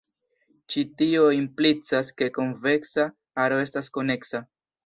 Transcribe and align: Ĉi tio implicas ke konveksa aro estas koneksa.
Ĉi 0.73 0.83
tio 1.01 1.27
implicas 1.39 2.09
ke 2.21 2.31
konveksa 2.39 3.09
aro 3.45 3.63
estas 3.69 3.93
koneksa. 4.01 4.47